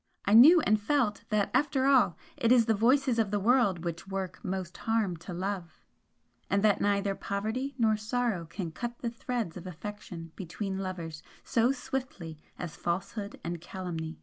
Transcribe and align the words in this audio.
I 0.25 0.33
knew 0.33 0.61
and 0.61 0.81
felt 0.81 1.25
that 1.29 1.51
after 1.53 1.85
all 1.85 2.17
it 2.35 2.51
is 2.51 2.65
the 2.65 2.73
voices 2.73 3.19
of 3.19 3.29
the 3.29 3.39
world 3.39 3.85
which 3.85 4.07
work 4.07 4.43
most 4.43 4.75
harm 4.77 5.15
to 5.17 5.31
love 5.31 5.79
and 6.49 6.63
that 6.63 6.81
neither 6.81 7.13
poverty 7.13 7.75
nor 7.77 7.97
sorrow 7.97 8.45
can 8.47 8.71
cut 8.71 8.97
the 8.97 9.11
threads 9.11 9.57
of 9.57 9.67
affection 9.67 10.31
between 10.35 10.79
lovers 10.79 11.21
so 11.43 11.71
swiftly 11.71 12.39
as 12.57 12.75
falsehood 12.75 13.39
and 13.43 13.61
calumny. 13.61 14.17